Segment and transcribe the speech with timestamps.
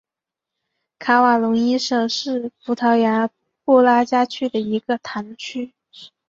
[0.97, 3.29] 卡瓦隆伊什是葡萄牙
[3.63, 5.73] 布拉加区的一个堂区。